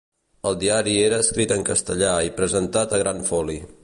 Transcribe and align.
El 0.51 0.55
diari 0.63 0.95
era 1.09 1.19
escrit 1.25 1.53
en 1.57 1.61
castellà 1.67 2.13
i 2.31 2.31
presentat 2.39 2.97
a 2.97 3.01
gran 3.03 3.23
foli. 3.33 3.59